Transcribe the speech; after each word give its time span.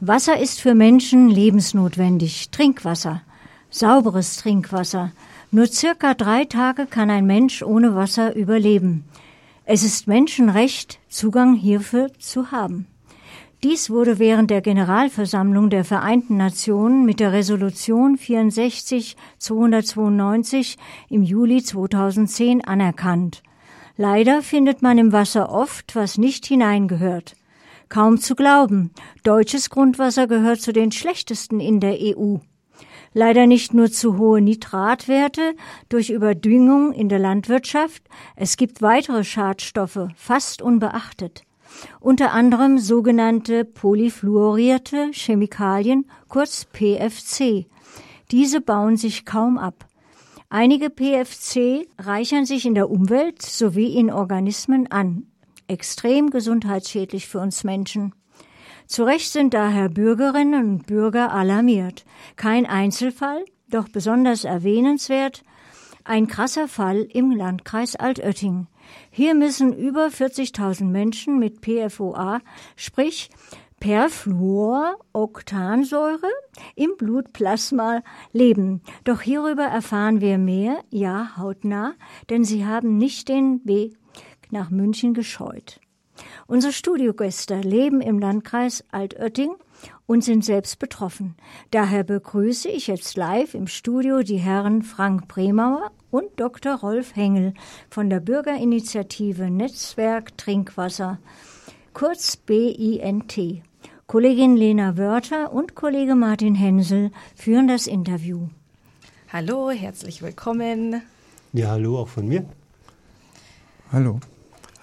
Wasser 0.00 0.38
ist 0.38 0.60
für 0.60 0.74
Menschen 0.74 1.30
lebensnotwendig. 1.30 2.50
Trinkwasser. 2.50 3.22
Sauberes 3.70 4.36
Trinkwasser. 4.36 5.12
Nur 5.50 5.68
circa 5.68 6.12
drei 6.12 6.44
Tage 6.44 6.84
kann 6.84 7.08
ein 7.08 7.24
Mensch 7.24 7.62
ohne 7.62 7.94
Wasser 7.94 8.36
überleben. 8.36 9.04
Es 9.64 9.82
ist 9.82 10.06
Menschenrecht, 10.06 10.98
Zugang 11.08 11.54
hierfür 11.54 12.12
zu 12.18 12.50
haben. 12.50 12.86
Dies 13.62 13.88
wurde 13.88 14.18
während 14.18 14.50
der 14.50 14.60
Generalversammlung 14.60 15.70
der 15.70 15.84
Vereinten 15.84 16.36
Nationen 16.36 17.06
mit 17.06 17.18
der 17.18 17.32
Resolution 17.32 18.18
64-292 18.18 20.76
im 21.08 21.22
Juli 21.22 21.62
2010 21.62 22.62
anerkannt. 22.62 23.42
Leider 23.96 24.42
findet 24.42 24.82
man 24.82 24.98
im 24.98 25.12
Wasser 25.12 25.50
oft, 25.50 25.96
was 25.96 26.18
nicht 26.18 26.44
hineingehört. 26.44 27.34
Kaum 27.88 28.18
zu 28.18 28.34
glauben, 28.34 28.90
deutsches 29.22 29.70
Grundwasser 29.70 30.26
gehört 30.26 30.60
zu 30.60 30.72
den 30.72 30.90
schlechtesten 30.90 31.60
in 31.60 31.78
der 31.78 31.96
EU. 32.00 32.38
Leider 33.14 33.46
nicht 33.46 33.72
nur 33.72 33.90
zu 33.90 34.18
hohe 34.18 34.40
Nitratwerte 34.40 35.54
durch 35.88 36.10
Überdüngung 36.10 36.92
in 36.92 37.08
der 37.08 37.20
Landwirtschaft, 37.20 38.02
es 38.34 38.56
gibt 38.56 38.82
weitere 38.82 39.24
Schadstoffe, 39.24 40.08
fast 40.16 40.60
unbeachtet. 40.60 41.44
Unter 42.00 42.32
anderem 42.32 42.78
sogenannte 42.78 43.64
polyfluorierte 43.64 45.10
Chemikalien, 45.12 46.10
kurz 46.28 46.66
PFC. 46.66 47.66
Diese 48.32 48.60
bauen 48.60 48.96
sich 48.96 49.24
kaum 49.24 49.58
ab. 49.58 49.86
Einige 50.48 50.90
PFC 50.90 51.88
reichern 51.98 52.44
sich 52.46 52.66
in 52.66 52.74
der 52.74 52.90
Umwelt 52.90 53.42
sowie 53.42 53.96
in 53.96 54.10
Organismen 54.10 54.90
an 54.90 55.26
extrem 55.68 56.30
gesundheitsschädlich 56.30 57.28
für 57.28 57.40
uns 57.40 57.64
Menschen. 57.64 58.14
Zu 58.86 59.04
Recht 59.04 59.32
sind 59.32 59.54
daher 59.54 59.88
Bürgerinnen 59.88 60.70
und 60.70 60.86
Bürger 60.86 61.32
alarmiert. 61.32 62.04
Kein 62.36 62.66
Einzelfall, 62.66 63.44
doch 63.68 63.88
besonders 63.88 64.44
erwähnenswert, 64.44 65.42
ein 66.04 66.28
krasser 66.28 66.68
Fall 66.68 67.08
im 67.12 67.32
Landkreis 67.32 67.96
Altötting. 67.96 68.68
Hier 69.10 69.34
müssen 69.34 69.72
über 69.72 70.06
40.000 70.06 70.84
Menschen 70.84 71.40
mit 71.40 71.62
PFOA, 71.62 72.40
sprich 72.76 73.30
Perfluoroktansäure 73.80 76.30
im 76.76 76.92
Blutplasma 76.96 78.04
leben. 78.32 78.82
Doch 79.04 79.20
hierüber 79.20 79.64
erfahren 79.64 80.20
wir 80.20 80.38
mehr, 80.38 80.78
ja, 80.90 81.36
hautnah, 81.36 81.94
denn 82.30 82.44
sie 82.44 82.64
haben 82.64 82.96
nicht 82.96 83.28
den 83.28 83.60
Weg 83.64 83.98
nach 84.50 84.70
München 84.70 85.14
gescheut. 85.14 85.80
Unsere 86.46 86.72
Studiogäste 86.72 87.60
leben 87.60 88.00
im 88.00 88.18
Landkreis 88.18 88.84
Altötting 88.90 89.50
und 90.06 90.24
sind 90.24 90.44
selbst 90.44 90.78
betroffen. 90.78 91.36
Daher 91.70 92.04
begrüße 92.04 92.68
ich 92.68 92.86
jetzt 92.86 93.16
live 93.16 93.54
im 93.54 93.66
Studio 93.66 94.22
die 94.22 94.38
Herren 94.38 94.82
Frank 94.82 95.28
Bremauer 95.28 95.90
und 96.10 96.28
Dr. 96.36 96.74
Rolf 96.76 97.16
Hengel 97.16 97.54
von 97.90 98.08
der 98.08 98.20
Bürgerinitiative 98.20 99.50
Netzwerk 99.50 100.38
Trinkwasser, 100.38 101.18
kurz 101.92 102.36
BINT. 102.36 103.62
Kollegin 104.06 104.56
Lena 104.56 104.96
Wörter 104.96 105.52
und 105.52 105.74
Kollege 105.74 106.14
Martin 106.14 106.54
Hensel 106.54 107.10
führen 107.34 107.66
das 107.66 107.88
Interview. 107.88 108.48
Hallo, 109.32 109.70
herzlich 109.70 110.22
willkommen. 110.22 111.02
Ja, 111.52 111.70
hallo 111.70 111.98
auch 111.98 112.08
von 112.08 112.28
mir. 112.28 112.44
Hallo. 113.90 114.20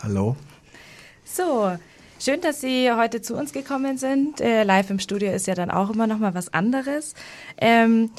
Hallo. 0.04 0.36
So, 1.24 1.78
schön, 2.20 2.42
dass 2.42 2.60
Sie 2.60 2.92
heute 2.92 3.22
zu 3.22 3.38
uns 3.38 3.54
gekommen 3.54 3.98
sind. 3.98 4.42
Äh, 4.42 4.64
live 4.64 4.90
im 4.90 5.00
Studio 5.00 5.32
ist 5.32 5.48
ja 5.48 5.56
dann 5.56 5.72
auch 5.72 5.92
immer 5.92 6.08
noch 6.08 6.20
mal 6.20 6.34
was 6.34 6.54
anderes. 6.54 7.14
Ähm, 7.58 8.12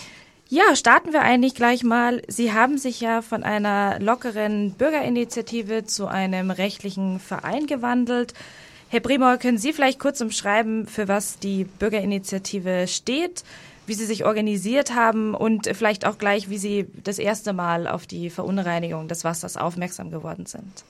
ja, 0.48 0.76
starten 0.76 1.12
wir 1.12 1.20
eigentlich 1.20 1.54
gleich 1.54 1.84
mal. 1.84 2.22
Sie 2.26 2.54
haben 2.54 2.78
sich 2.78 3.02
ja 3.02 3.20
von 3.20 3.42
einer 3.42 4.00
lockeren 4.00 4.72
Bürgerinitiative 4.72 5.84
zu 5.84 6.06
einem 6.06 6.50
rechtlichen 6.50 7.20
Verein 7.20 7.66
gewandelt. 7.66 8.32
Herr 8.88 9.00
Bremauer, 9.00 9.36
können 9.36 9.58
Sie 9.58 9.74
vielleicht 9.74 9.98
kurz 9.98 10.22
umschreiben, 10.22 10.86
für 10.86 11.06
was 11.06 11.38
die 11.38 11.64
Bürgerinitiative 11.64 12.86
steht, 12.88 13.44
wie 13.86 13.94
Sie 13.94 14.06
sich 14.06 14.24
organisiert 14.24 14.94
haben 14.94 15.34
und 15.34 15.66
vielleicht 15.66 16.06
auch 16.06 16.16
gleich, 16.16 16.48
wie 16.48 16.58
Sie 16.58 16.86
das 17.02 17.18
erste 17.18 17.52
Mal 17.52 17.86
auf 17.86 18.06
die 18.06 18.30
Verunreinigung 18.30 19.06
des 19.06 19.22
Wassers 19.22 19.58
aufmerksam 19.58 20.10
geworden 20.10 20.46
sind? 20.46 20.84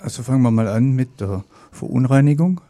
Also 0.00 0.22
fangen 0.22 0.42
wir 0.42 0.50
mal 0.50 0.68
an 0.68 0.92
mit 0.92 1.20
der 1.20 1.44
Verunreinigung. 1.72 2.60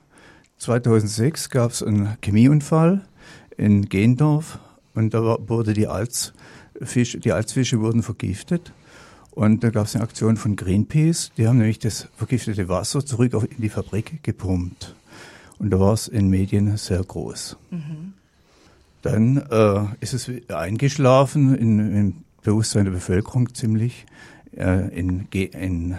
2006 0.59 1.51
gab 1.51 1.71
es 1.71 1.83
einen 1.83 2.17
Chemieunfall 2.23 3.07
in 3.57 3.89
Gendorf 3.89 4.59
und 4.95 5.15
da 5.15 5.37
wurde 5.47 5.73
die 5.73 5.87
Alzfische, 5.87 7.21
die 7.21 7.33
Alzfische 7.33 7.81
wurden 7.81 8.03
vergiftet. 8.03 8.73
Und 9.31 9.63
da 9.63 9.71
gab 9.71 9.87
es 9.87 9.95
eine 9.95 10.03
Aktion 10.03 10.37
von 10.37 10.57
Greenpeace, 10.57 11.31
die 11.37 11.47
haben 11.47 11.59
nämlich 11.59 11.79
das 11.79 12.09
vergiftete 12.17 12.69
Wasser 12.69 13.07
zurück 13.07 13.35
in 13.35 13.63
die 13.63 13.69
Fabrik 13.69 14.23
gepumpt. 14.25 14.97
Und 15.59 15.71
da 15.71 15.79
war 15.79 15.93
es 15.93 16.09
in 16.09 16.29
Medien 16.29 16.77
sehr 16.77 17.05
groß. 17.05 17.57
Mhm. 17.71 18.15
Dann 19.03 19.37
äh, 19.37 19.85
ist 20.01 20.15
es 20.15 20.31
eingeschlafen 20.49 21.55
in, 21.55 21.97
im 21.97 22.15
Bewusstsein 22.43 22.85
der 22.85 22.93
Bevölkerung 22.93 23.55
ziemlich. 23.55 24.07
Äh, 24.57 24.89
in, 24.99 25.29
in 25.31 25.99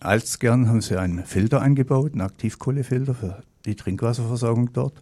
Alsgern 0.00 0.68
haben 0.68 0.80
sie 0.80 0.98
einen 0.98 1.24
Filter 1.24 1.60
eingebaut, 1.60 2.12
einen 2.12 2.20
Aktivkohlefilter 2.20 3.14
für 3.14 3.42
die 3.64 3.74
Trinkwasserversorgung 3.74 4.72
dort. 4.72 4.94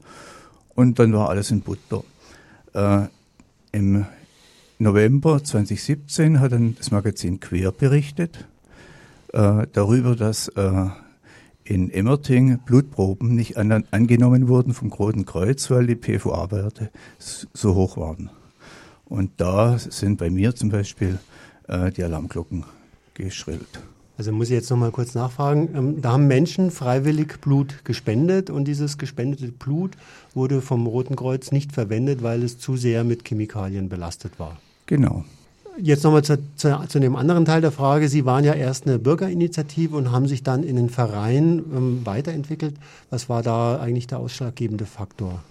Und 0.75 0.99
dann 0.99 1.13
war 1.13 1.29
alles 1.29 1.51
in 1.51 1.61
Butter. 1.61 2.03
Äh, 2.75 3.07
Im 3.73 4.07
November 4.79 5.43
2017 5.43 6.41
hat 6.41 6.53
dann 6.53 6.77
das 6.77 6.91
Magazin 6.91 7.41
Quer 7.41 7.73
berichtet 7.73 8.47
äh, 9.33 9.67
darüber, 9.73 10.17
dass 10.17 10.49
äh, 10.49 10.87
in 11.65 11.91
Emmerting 11.91 12.59
Blutproben 12.59 13.35
nicht 13.35 13.57
an, 13.57 13.85
angenommen 13.91 14.49
wurden 14.49 14.73
vom 14.73 14.93
Roten 14.93 15.27
Kreuz, 15.27 15.71
weil 15.71 15.87
die 15.87 15.97
PFOA-Werte 15.97 16.91
so 17.19 17.75
hoch 17.75 17.97
waren. 17.97 18.31
Und 19.05 19.33
da 19.39 19.79
sind 19.79 20.19
bei 20.19 20.31
mir 20.31 20.55
zum 20.55 20.69
Beispiel 20.69 21.19
äh, 21.69 21.91
die 21.91 22.05
Alarmglocken 22.05 22.65
geschrillt. 23.15 23.81
Also 24.19 24.33
muss 24.33 24.49
ich 24.49 24.55
jetzt 24.55 24.71
noch 24.71 24.79
mal 24.79 24.91
kurz 24.91 25.15
nachfragen. 25.15 25.69
Ähm, 25.75 26.01
da 26.01 26.13
haben 26.13 26.27
Menschen 26.27 26.71
freiwillig 26.71 27.41
Blut 27.41 27.85
gespendet 27.85 28.51
und 28.51 28.67
dieses 28.67 28.99
gespendete 28.99 29.49
Blut 29.49 29.93
wurde 30.35 30.63
vom 30.63 30.87
Roten 30.87 31.17
Kreuz 31.17 31.53
nicht 31.53 31.73
verwendet, 31.73 32.23
weil 32.23 32.43
es 32.43 32.59
zu 32.59 32.77
sehr 32.77 33.05
mit 33.05 33.25
Chemikalien 33.29 33.89
belastet 33.89 34.39
war. 34.39 34.59
Genau. 34.87 35.25
Jetzt 35.79 36.05
nochmal 36.05 36.25
zu, 36.25 36.39
zu, 36.57 36.75
zu 36.89 37.01
dem 37.01 37.17
anderen 37.17 37.45
Teil 37.45 37.61
der 37.61 37.73
Frage. 37.73 38.09
Sie 38.09 38.25
waren 38.25 38.45
ja 38.45 38.55
erst 38.55 38.87
eine 38.87 38.99
Bürgerinitiative 38.99 39.95
und 39.95 40.11
haben 40.11 40.27
sich 40.27 40.43
dann 40.43 40.63
in 40.63 40.77
den 40.77 40.89
Verein 40.89 41.63
ähm, 41.75 42.01
weiterentwickelt. 42.05 42.77
Was 43.11 43.29
war 43.29 43.43
da 43.43 43.79
eigentlich 43.79 44.07
der 44.07 44.19
ausschlaggebende 44.19 44.87
Faktor? 44.87 45.43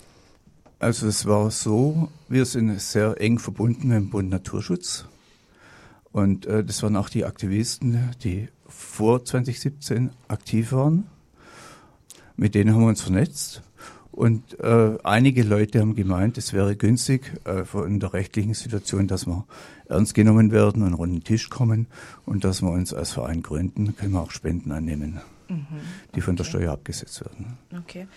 Also 0.79 1.07
es 1.07 1.27
war 1.27 1.51
so, 1.51 2.09
wir 2.27 2.45
sind 2.45 2.81
sehr 2.81 3.21
eng 3.21 3.37
verbunden 3.37 3.89
mit 3.89 3.97
dem 3.97 4.09
Bund 4.09 4.29
Naturschutz. 4.31 5.05
Und 6.11 6.45
äh, 6.47 6.63
das 6.63 6.81
waren 6.81 6.95
auch 6.95 7.09
die 7.09 7.25
Aktivisten, 7.25 8.09
die 8.23 8.47
vor 8.67 9.23
2017 9.23 10.11
aktiv 10.27 10.71
waren. 10.71 11.05
Mit 12.35 12.55
denen 12.55 12.73
haben 12.73 12.81
wir 12.81 12.89
uns 12.89 13.01
vernetzt. 13.01 13.61
Und 14.11 14.57
äh, 14.61 14.97
einige 15.03 15.43
Leute 15.43 15.81
haben 15.81 15.93
gemeint, 15.93 16.37
es 16.37 16.53
wäre 16.53 16.77
günstig 16.77 17.33
äh, 17.43 17.65
von 17.65 17.99
der 17.99 18.13
rechtlichen 18.13 18.53
Situation, 18.53 19.07
dass 19.07 19.27
wir 19.27 19.45
ernst 19.89 20.13
genommen 20.13 20.51
werden 20.51 20.83
und 20.83 20.97
an 20.97 21.11
den 21.11 21.23
Tisch 21.23 21.49
kommen 21.49 21.87
und 22.25 22.45
dass 22.45 22.61
wir 22.61 22.69
uns 22.69 22.93
als 22.93 23.11
Verein 23.11 23.43
gründen, 23.43 23.95
können 23.97 24.13
wir 24.13 24.21
auch 24.21 24.31
Spenden 24.31 24.71
annehmen, 24.71 25.19
mhm, 25.49 25.65
die 26.15 26.21
von 26.21 26.37
der 26.37 26.45
Steuer 26.45 26.71
abgesetzt 26.71 27.21
werden. 27.25 27.57
Okay. 27.77 28.07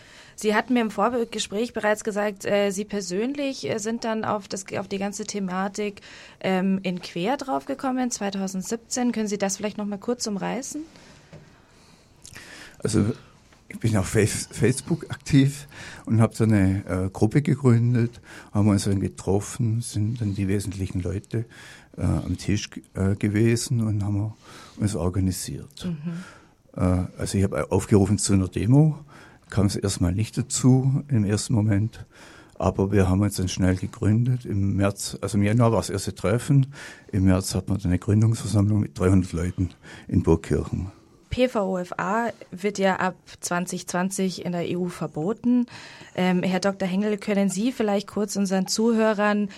Sie 0.41 0.55
hatten 0.55 0.75
mir 0.75 0.83
im 0.83 0.93
Vorgespräch 0.93 1.73
bereits 1.73 2.05
gesagt, 2.05 2.45
äh, 2.45 2.71
Sie 2.71 2.85
persönlich 2.85 3.69
äh, 3.69 3.79
sind 3.79 4.05
dann 4.05 4.25
auf, 4.25 4.47
das, 4.47 4.65
auf 4.79 4.87
die 4.87 4.99
ganze 4.99 5.25
Thematik 5.25 6.01
ähm, 6.39 6.79
in 6.85 7.03
Quer 7.03 7.37
draufgekommen, 7.37 8.13
2017. 8.13 9.11
Können 9.11 9.27
Sie 9.27 9.37
das 9.37 9.57
vielleicht 9.57 9.79
noch 9.79 9.85
mal 9.85 9.99
kurz 9.99 10.29
umreißen? 10.29 10.83
Also 12.79 13.07
ich 13.69 13.81
bin 13.81 13.97
auf 13.97 14.07
Facebook 14.07 15.11
aktiv 15.11 15.67
und 16.07 16.21
habe 16.21 16.37
so 16.37 16.45
eine 16.45 16.85
äh, 16.87 17.11
Gruppe 17.11 17.43
gegründet, 17.43 18.21
haben 18.55 18.69
uns 18.69 18.85
dann 18.85 19.01
getroffen, 19.01 19.81
sind 19.81 20.21
dann 20.21 20.37
die 20.37 20.47
wesentlichen 20.47 21.03
Leute 21.03 21.47
äh, 21.97 22.03
am 22.03 22.39
Tisch 22.39 22.71
äh, 22.95 23.17
gewesen 23.17 23.81
und 23.81 24.05
haben 24.05 24.35
uns 24.77 24.95
organisiert. 24.95 25.85
Mhm. 25.85 26.23
Äh, 26.77 27.07
also 27.19 27.39
ich 27.39 27.43
habe 27.43 27.73
aufgerufen 27.73 28.19
zu 28.19 28.35
einer 28.35 28.47
Demo 28.47 29.01
kam 29.51 29.67
es 29.67 29.77
erstmal 29.77 30.13
nicht 30.13 30.37
dazu 30.39 31.05
im 31.09 31.25
ersten 31.25 31.55
Moment. 31.55 32.05
Aber 32.59 32.91
wir 32.91 33.09
haben 33.09 33.21
uns 33.21 33.37
dann 33.37 33.49
schnell 33.49 33.77
gegründet. 33.77 34.45
Im 34.45 34.77
März, 34.77 35.17
also 35.21 35.39
im 35.39 35.45
Januar 35.45 35.71
war 35.73 35.79
das 35.79 35.91
erste 35.91 36.15
Treffen. 36.15 36.67
Im 37.13 37.25
März 37.25 37.55
hat 37.55 37.69
man 37.69 37.81
eine 37.85 37.99
Gründungsversammlung 37.99 38.81
mit 38.81 38.99
300 38.99 39.33
Leuten 39.33 39.71
in 40.09 40.25
Burgkirchen. 40.25 40.91
PVOFA 41.31 42.31
wird 42.51 42.79
ja 42.79 42.97
ab 42.97 43.15
2020 43.41 44.45
in 44.45 44.53
der 44.53 44.65
EU 44.67 44.87
verboten. 44.87 45.67
Ähm, 46.17 46.43
Herr 46.43 46.61
Dr. 46.61 46.89
Hengel, 46.89 47.19
können 47.19 47.49
Sie 47.49 47.71
vielleicht 47.71 48.09
kurz 48.09 48.35
unseren 48.35 48.67
Zuhörern 48.67 49.49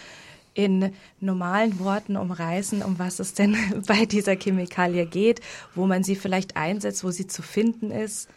in 0.52 0.92
normalen 1.20 1.78
Worten 1.78 2.16
umreißen, 2.16 2.82
um 2.82 2.98
was 2.98 3.18
es 3.18 3.34
denn 3.34 3.56
bei 3.86 4.04
dieser 4.04 4.36
Chemikalie 4.36 5.06
geht, 5.06 5.40
wo 5.74 5.86
man 5.86 6.02
sie 6.02 6.16
vielleicht 6.16 6.56
einsetzt, 6.56 7.04
wo 7.04 7.10
sie 7.10 7.26
zu 7.26 7.42
finden 7.42 7.90
ist? 7.90 8.28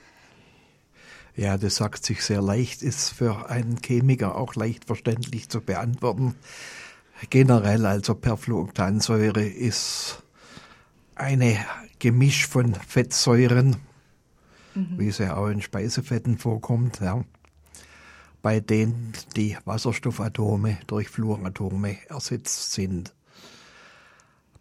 Ja, 1.35 1.57
das 1.57 1.77
sagt 1.77 2.05
sich 2.05 2.23
sehr 2.23 2.41
leicht, 2.41 2.83
ist 2.83 3.09
für 3.09 3.49
einen 3.49 3.77
Chemiker 3.81 4.35
auch 4.35 4.55
leicht 4.55 4.85
verständlich 4.85 5.49
zu 5.49 5.61
beantworten. 5.61 6.35
Generell 7.29 7.85
also 7.85 8.13
Perfluoktansäure 8.13 9.43
ist 9.43 10.21
eine 11.15 11.57
Gemisch 11.97 12.47
von 12.47 12.75
Fettsäuren, 12.75 13.77
mhm. 14.75 14.99
wie 14.99 15.09
ja 15.09 15.35
auch 15.37 15.47
in 15.47 15.61
Speisefetten 15.61 16.37
vorkommt, 16.37 16.99
ja, 16.99 17.23
bei 18.41 18.59
denen 18.59 19.13
die 19.35 19.57
Wasserstoffatome 19.65 20.77
durch 20.85 21.09
Fluoratome 21.09 21.97
ersetzt 22.09 22.73
sind. 22.73 23.13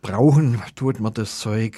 Brauchen 0.00 0.62
tut 0.74 1.00
man 1.00 1.12
das 1.12 1.38
Zeug 1.38 1.76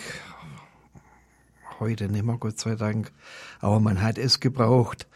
heute 1.80 2.08
nicht 2.08 2.24
mehr, 2.24 2.36
Gott 2.38 2.58
sei 2.58 2.74
Dank, 2.74 3.12
aber 3.60 3.80
man 3.80 4.02
hat 4.02 4.18
es 4.18 4.40
gebraucht, 4.40 5.06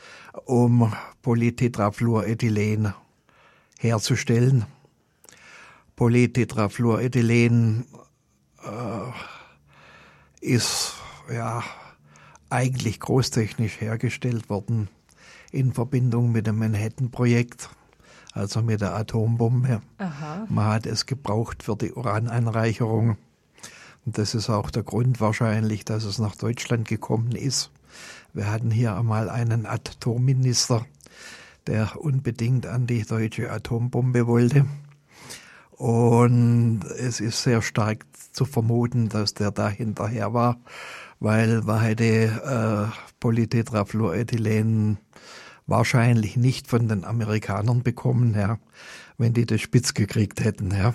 um 0.45 0.93
Polytetrafluorethylen 1.23 2.95
herzustellen. 3.79 4.67
Polytetrafluorethylen 5.97 7.87
äh, 8.63 9.11
ist 10.41 10.95
ja 11.33 11.63
eigentlich 12.51 13.01
großtechnisch 13.01 13.81
hergestellt 13.81 14.49
worden 14.49 14.89
in 15.51 15.73
Verbindung 15.73 16.33
mit 16.33 16.47
dem 16.47 16.59
Manhattan-Projekt, 16.59 17.71
also 18.33 18.63
mit 18.63 18.81
der 18.81 18.95
Atombombe. 18.95 19.83
Aha. 19.99 20.47
Man 20.49 20.67
hat 20.67 20.87
es 20.87 21.07
gebraucht 21.07 21.63
für 21.63 21.77
die 21.77 21.93
Urananreicherung. 21.93 23.17
Und 24.09 24.17
das 24.17 24.35
ist 24.35 24.49
auch 24.49 24.71
der 24.71 24.85
Grund 24.85 25.21
wahrscheinlich, 25.21 25.85
dass 25.85 26.05
es 26.05 26.19
nach 26.19 26.35
Deutschland 26.35 26.89
gekommen 26.89 27.33
ist. 27.33 27.71
Wir 28.33 28.51
hatten 28.51 28.71
hier 28.71 28.97
einmal 28.97 29.29
einen 29.29 29.67
Atomminister, 29.67 30.87
der 31.67 32.01
unbedingt 32.01 32.67
an 32.67 32.87
die 32.87 33.03
deutsche 33.03 33.53
Atombombe 33.53 34.27
wollte. 34.27 34.65
Und 35.73 36.85
es 36.99 37.21
ist 37.21 37.43
sehr 37.43 37.61
stark 37.61 38.07
zu 38.33 38.47
vermuten, 38.47 39.11
dass 39.11 39.35
der 39.35 39.51
da 39.51 39.69
hinterher 39.69 40.33
war, 40.33 40.57
weil 41.21 41.61
man 41.61 41.83
hätte 41.83 42.91
äh, 42.95 43.13
Polytetrafluorethylen 43.21 44.97
wahrscheinlich 45.67 46.39
nicht 46.39 46.67
von 46.67 46.89
den 46.89 47.05
Amerikanern 47.05 47.83
bekommen, 47.83 48.33
ja, 48.33 48.59
wenn 49.19 49.35
die 49.35 49.45
das 49.45 49.61
spitz 49.61 49.93
gekriegt 49.93 50.43
hätten, 50.43 50.71
ja. 50.71 50.95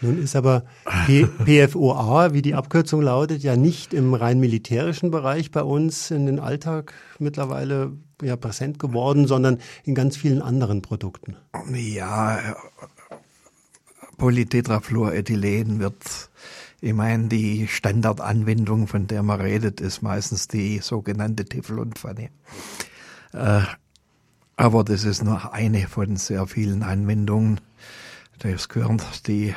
Nun 0.00 0.22
ist 0.22 0.36
aber 0.36 0.64
P 1.06 1.26
PFOA, 1.44 2.32
wie 2.32 2.42
die 2.42 2.54
Abkürzung 2.54 3.02
lautet, 3.02 3.42
ja 3.42 3.56
nicht 3.56 3.94
im 3.94 4.14
rein 4.14 4.38
militärischen 4.40 5.10
Bereich 5.10 5.50
bei 5.50 5.62
uns 5.62 6.10
in 6.10 6.26
den 6.26 6.38
Alltag 6.38 6.94
mittlerweile 7.18 7.92
ja 8.22 8.36
präsent 8.36 8.78
geworden, 8.78 9.26
sondern 9.26 9.58
in 9.84 9.94
ganz 9.94 10.16
vielen 10.16 10.42
anderen 10.42 10.82
Produkten. 10.82 11.36
Ja, 11.72 12.56
Polytetrafluorethylen 14.16 15.78
wird, 15.78 16.30
ich 16.80 16.94
meine, 16.94 17.28
die 17.28 17.68
Standardanwendung, 17.68 18.86
von 18.86 19.06
der 19.06 19.22
man 19.22 19.40
redet, 19.40 19.80
ist 19.80 20.02
meistens 20.02 20.48
die 20.48 20.78
sogenannte 20.78 21.44
Teflonpfanne. 21.44 22.30
Äh, 23.32 23.60
aber 24.56 24.84
das 24.84 25.04
ist 25.04 25.22
nur 25.22 25.52
eine 25.52 25.86
von 25.86 26.16
sehr 26.16 26.46
vielen 26.46 26.82
Anwendungen. 26.82 27.60
Das 28.38 28.68
gehören 28.68 29.00
die 29.26 29.54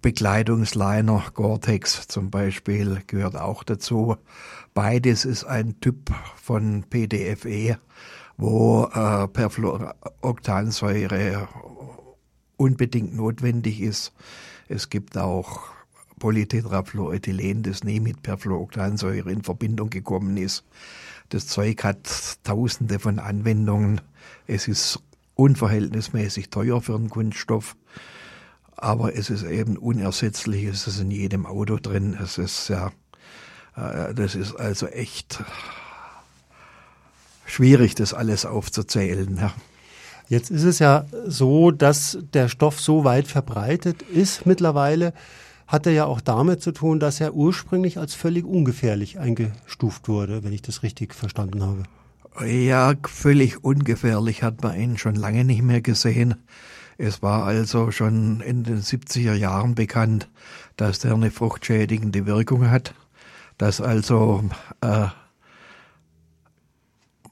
Bekleidungsliner 0.00 1.24
Gore-Tex 1.34 2.06
zum 2.06 2.30
Beispiel 2.30 3.02
gehört 3.08 3.36
auch 3.36 3.64
dazu. 3.64 4.16
Beides 4.72 5.24
ist 5.24 5.42
ein 5.44 5.80
Typ 5.80 6.14
von 6.36 6.84
PDFE, 6.88 7.80
wo 8.36 8.84
äh, 8.84 9.26
Perfluoroktansäure 9.26 11.48
unbedingt 12.56 13.16
notwendig 13.16 13.80
ist. 13.80 14.12
Es 14.68 14.88
gibt 14.88 15.18
auch 15.18 15.62
Polytetrafluorethylen, 16.20 17.64
das 17.64 17.82
nie 17.82 17.98
mit 17.98 18.22
Perfluoroktansäure 18.22 19.32
in 19.32 19.42
Verbindung 19.42 19.90
gekommen 19.90 20.36
ist. 20.36 20.64
Das 21.30 21.48
Zeug 21.48 21.82
hat 21.82 22.38
tausende 22.44 23.00
von 23.00 23.18
Anwendungen. 23.18 24.00
Es 24.46 24.68
ist 24.68 25.02
unverhältnismäßig 25.38 26.50
teuer 26.50 26.82
für 26.82 26.96
einen 26.96 27.10
Kunststoff, 27.10 27.76
aber 28.76 29.16
es 29.16 29.30
ist 29.30 29.44
eben 29.44 29.76
unersetzlich. 29.76 30.64
Es 30.64 30.86
ist 30.86 31.00
in 31.00 31.10
jedem 31.10 31.46
Auto 31.46 31.78
drin. 31.78 32.16
Es 32.20 32.38
ist 32.38 32.68
ja, 32.68 32.90
äh, 33.76 34.14
das 34.14 34.34
ist 34.34 34.54
also 34.56 34.86
echt 34.88 35.42
schwierig, 37.46 37.94
das 37.94 38.14
alles 38.14 38.46
aufzuzählen. 38.46 39.50
Jetzt 40.28 40.50
ist 40.50 40.64
es 40.64 40.80
ja 40.80 41.06
so, 41.26 41.70
dass 41.70 42.18
der 42.34 42.48
Stoff 42.48 42.80
so 42.80 43.04
weit 43.04 43.28
verbreitet 43.28 44.02
ist 44.02 44.44
mittlerweile, 44.44 45.14
hat 45.66 45.86
er 45.86 45.92
ja 45.92 46.04
auch 46.06 46.20
damit 46.20 46.62
zu 46.62 46.72
tun, 46.72 46.98
dass 46.98 47.20
er 47.20 47.34
ursprünglich 47.34 47.98
als 47.98 48.14
völlig 48.14 48.44
ungefährlich 48.44 49.18
eingestuft 49.18 50.08
wurde, 50.08 50.42
wenn 50.42 50.52
ich 50.52 50.62
das 50.62 50.82
richtig 50.82 51.14
verstanden 51.14 51.62
habe. 51.62 51.84
Ja, 52.44 52.94
völlig 53.04 53.64
ungefährlich 53.64 54.42
hat 54.42 54.62
man 54.62 54.78
ihn 54.78 54.96
schon 54.96 55.16
lange 55.16 55.44
nicht 55.44 55.62
mehr 55.62 55.80
gesehen. 55.80 56.36
Es 56.96 57.22
war 57.22 57.44
also 57.44 57.90
schon 57.90 58.40
in 58.40 58.64
den 58.64 58.80
70er 58.80 59.34
Jahren 59.34 59.74
bekannt, 59.74 60.28
dass 60.76 61.00
der 61.00 61.14
eine 61.14 61.30
fruchtschädigende 61.30 62.26
Wirkung 62.26 62.70
hat, 62.70 62.94
dass 63.56 63.80
also 63.80 64.44
äh, 64.80 65.06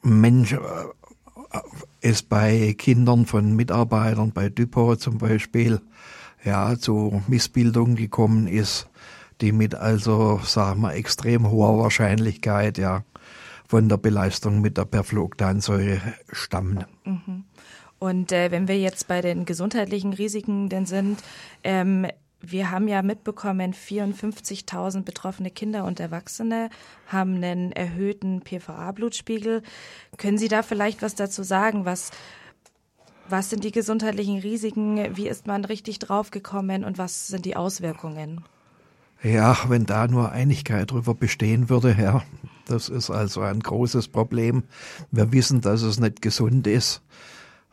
Mensch, 0.03 0.53
äh, 0.53 0.58
es 2.00 2.23
bei 2.23 2.75
Kindern 2.76 3.26
von 3.26 3.55
Mitarbeitern 3.55 4.32
bei 4.32 4.49
Dupont 4.49 5.00
zum 5.00 5.19
Beispiel 5.19 5.81
ja 6.44 6.79
zu 6.79 7.23
Missbildungen 7.29 7.97
gekommen 7.97 8.47
ist, 8.47 8.88
die 9.41 9.53
mit 9.53 9.75
also 9.75 10.41
sagen 10.44 10.81
wir 10.82 10.94
extrem 10.94 11.50
hoher 11.50 11.79
Wahrscheinlichkeit 11.79 12.79
ja 12.79 13.03
von 13.68 13.88
der 13.88 13.96
Belastung 13.96 14.60
mit 14.60 14.76
der 14.76 14.84
Perfluoktansäure 14.84 16.00
stammen. 16.32 16.84
Mhm. 17.04 17.44
Und 17.98 18.32
äh, 18.32 18.50
wenn 18.50 18.69
wir 18.69 18.79
jetzt 18.79 19.08
bei 19.08 19.20
den 19.20 19.44
gesundheitlichen 19.46 20.12
Risiken 20.12 20.69
denn 20.69 20.86
sind, 20.86 21.22
ähm, 21.64 22.06
wir 22.41 22.70
haben 22.70 22.86
ja 22.86 23.02
mitbekommen, 23.02 23.72
54.000 23.72 25.02
betroffene 25.02 25.50
Kinder 25.50 25.84
und 25.84 26.00
Erwachsene 26.00 26.69
haben 27.06 27.36
einen 27.36 27.72
erhöhten 27.72 28.43
PVA-Blutspiegel. 28.43 29.62
Können 30.19 30.38
Sie 30.38 30.48
da 30.48 30.62
vielleicht 30.62 31.02
was 31.02 31.14
dazu 31.14 31.43
sagen? 31.43 31.86
Was, 31.86 32.10
was 33.29 33.50
sind 33.50 33.64
die 33.64 33.72
gesundheitlichen 33.72 34.38
Risiken? 34.38 35.17
Wie 35.17 35.29
ist 35.29 35.46
man 35.46 35.64
richtig 35.64 35.98
draufgekommen 35.98 36.84
und 36.84 36.98
was 36.98 37.29
sind 37.29 37.46
die 37.46 37.56
Auswirkungen? 37.56 38.44
Ja, 39.22 39.56
wenn 39.69 39.86
da 39.86 40.06
nur 40.06 40.31
Einigkeit 40.31 40.91
darüber 40.91 41.14
bestehen 41.14 41.70
würde, 41.70 41.96
ja, 41.98 42.22
das 42.67 42.89
ist 42.89 43.11
also 43.11 43.41
ein 43.41 43.61
großes 43.61 44.08
Problem. 44.08 44.65
Wir 45.11 45.32
wissen, 45.32 45.61
dass 45.61 45.82
es 45.82 45.99
nicht 45.99 46.20
gesund 46.20 46.67
ist. 46.67 47.03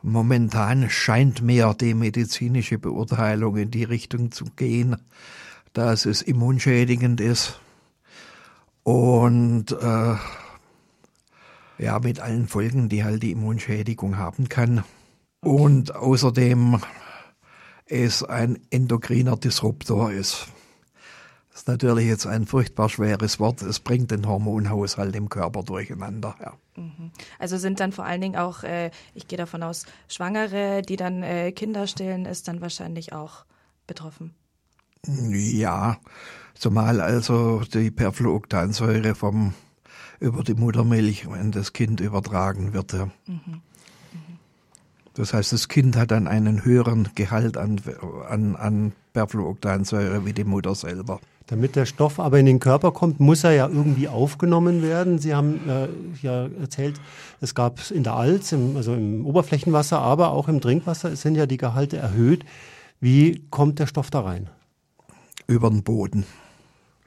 Momentan 0.01 0.89
scheint 0.89 1.41
mehr 1.41 1.73
die 1.73 1.93
medizinische 1.93 2.77
Beurteilung 2.77 3.57
in 3.57 3.71
die 3.71 3.83
Richtung 3.83 4.31
zu 4.31 4.45
gehen, 4.55 4.97
dass 5.73 6.05
es 6.05 6.21
immunschädigend 6.21 7.21
ist 7.21 7.59
und 8.83 9.71
äh, 9.71 10.15
ja 11.77 11.99
mit 11.99 12.19
allen 12.19 12.47
Folgen, 12.47 12.89
die 12.89 13.03
halt 13.03 13.23
die 13.23 13.31
Immunschädigung 13.31 14.17
haben 14.17 14.49
kann. 14.49 14.83
Und 15.41 15.95
außerdem 15.95 16.79
es 17.85 18.23
ein 18.23 18.59
endokriner 18.69 19.37
Disruptor 19.37 20.11
ist. 20.11 20.47
Das 21.53 21.61
ist 21.61 21.67
natürlich 21.67 22.07
jetzt 22.07 22.25
ein 22.25 22.47
furchtbar 22.47 22.89
schweres 22.89 23.39
Wort. 23.39 23.61
Es 23.61 23.79
bringt 23.79 24.09
den 24.09 24.27
Hormonhaushalt 24.27 25.15
im 25.15 25.29
Körper 25.29 25.61
durcheinander. 25.61 26.35
Ja. 26.41 26.53
Mhm. 26.75 27.11
Also 27.37 27.57
sind 27.57 27.79
dann 27.79 27.91
vor 27.91 28.05
allen 28.05 28.21
Dingen 28.21 28.37
auch, 28.37 28.63
äh, 28.63 28.89
ich 29.13 29.27
gehe 29.27 29.37
davon 29.37 29.61
aus, 29.61 29.85
Schwangere, 30.07 30.81
die 30.81 30.95
dann 30.95 31.21
äh, 31.21 31.51
Kinder 31.51 31.85
stillen, 31.85 32.25
ist 32.25 32.47
dann 32.47 32.59
wahrscheinlich 32.59 33.13
auch 33.13 33.45
betroffen. 33.85 34.33
Ja, 35.05 35.97
zumal 36.55 36.99
also 36.99 37.61
die 37.71 37.91
Perfluoktansäure 37.91 39.13
vom 39.13 39.53
über 40.19 40.43
die 40.43 40.55
Muttermilch 40.55 41.25
in 41.39 41.51
das 41.51 41.71
Kind 41.71 41.99
übertragen 41.99 42.73
wird. 42.73 42.93
Ja. 42.93 43.05
Mhm. 43.27 43.41
mhm. 43.45 43.61
Das 45.13 45.35
heißt, 45.35 45.53
das 45.53 45.67
Kind 45.67 45.97
hat 45.97 46.09
dann 46.09 46.27
einen 46.27 46.65
höheren 46.65 47.09
Gehalt 47.13 47.57
an, 47.57 47.79
an, 48.27 48.55
an 48.55 48.93
Perfluoktansäure 49.13 50.25
wie 50.25 50.33
die 50.33 50.43
Mutter 50.43 50.75
selber. 50.75 51.19
Damit 51.47 51.75
der 51.75 51.85
Stoff 51.85 52.19
aber 52.19 52.39
in 52.39 52.45
den 52.45 52.59
Körper 52.59 52.91
kommt, 52.91 53.19
muss 53.19 53.43
er 53.43 53.51
ja 53.51 53.67
irgendwie 53.67 54.07
aufgenommen 54.07 54.81
werden. 54.81 55.19
Sie 55.19 55.35
haben 55.35 55.59
äh, 55.69 55.87
ja 56.21 56.47
erzählt, 56.59 56.99
es 57.41 57.53
gab 57.53 57.79
in 57.91 58.03
der 58.03 58.13
Alz, 58.13 58.51
im, 58.53 58.77
also 58.77 58.93
im 58.93 59.25
Oberflächenwasser, 59.25 59.99
aber 59.99 60.31
auch 60.31 60.47
im 60.47 60.61
Trinkwasser 60.61 61.15
sind 61.15 61.35
ja 61.35 61.45
die 61.45 61.57
Gehalte 61.57 61.97
erhöht. 61.97 62.45
Wie 62.99 63.45
kommt 63.49 63.79
der 63.79 63.87
Stoff 63.87 64.09
da 64.09 64.21
rein? 64.21 64.49
Über 65.47 65.69
den 65.69 65.83
Boden. 65.83 66.25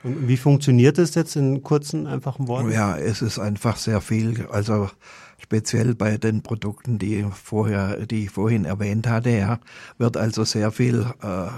Und 0.02 0.28
wie 0.28 0.36
funktioniert 0.36 0.98
das 0.98 1.14
jetzt 1.14 1.34
in 1.34 1.62
kurzen, 1.62 2.06
einfachen 2.06 2.46
Worten? 2.46 2.70
Ja, 2.70 2.96
es 2.96 3.22
ist 3.22 3.38
einfach 3.38 3.76
sehr 3.76 4.02
viel. 4.02 4.46
Also 4.52 4.90
speziell 5.38 5.94
bei 5.94 6.18
den 6.18 6.42
Produkten, 6.42 6.98
die 6.98 7.26
vorher, 7.32 8.06
die 8.06 8.24
ich 8.24 8.30
vorhin 8.30 8.66
erwähnt 8.66 9.08
hatte, 9.08 9.30
ja, 9.30 9.58
wird 9.96 10.16
also 10.18 10.44
sehr 10.44 10.70
viel 10.70 11.06
äh, 11.22 11.48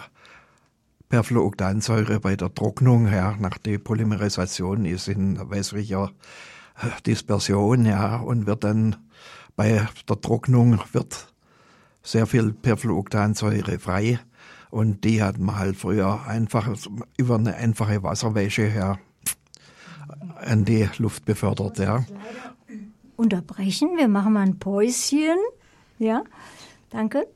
Perfluoktansäure 1.08 2.20
bei 2.20 2.36
der 2.36 2.54
Trocknung, 2.54 3.06
ja, 3.06 3.36
nach 3.38 3.58
der 3.58 3.78
Polymerisation 3.78 4.84
ist 4.84 5.08
in 5.08 5.50
wässriger 5.50 6.10
äh, 6.80 7.00
Dispersion, 7.06 7.86
ja, 7.86 8.16
und 8.16 8.46
wird 8.46 8.64
dann 8.64 8.96
bei 9.56 9.86
der 10.08 10.20
Trocknung 10.20 10.80
wird 10.92 11.32
sehr 12.02 12.26
viel 12.26 12.52
Perfluoktansäure 12.52 13.78
frei 13.78 14.20
und 14.70 15.04
die 15.04 15.22
hat 15.22 15.38
man 15.38 15.58
halt 15.58 15.76
früher 15.76 16.26
einfach 16.26 16.68
über 17.16 17.36
eine 17.36 17.54
einfache 17.54 18.02
Wasserwäsche 18.02 18.66
her 18.66 18.98
an 20.36 20.64
die 20.64 20.88
Luft 20.98 21.24
befördert, 21.24 21.78
ja. 21.78 22.04
Unterbrechen, 23.16 23.96
wir 23.96 24.08
machen 24.08 24.34
mal 24.34 24.46
ein 24.46 24.58
Päuschen. 24.58 25.38
Ja, 25.98 26.22
danke. 26.90 27.26